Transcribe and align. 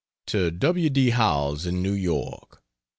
To 0.25 0.49
W. 0.49 0.89
D. 0.89 1.11
Howells, 1.11 1.67
in 1.67 1.83
New 1.83 1.93
York. 1.93 2.63